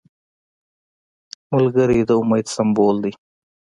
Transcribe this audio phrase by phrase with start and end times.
[1.51, 3.13] ملګری د امید سمبول دی